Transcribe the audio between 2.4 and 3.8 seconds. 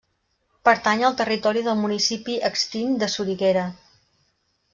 extint de Soriguera.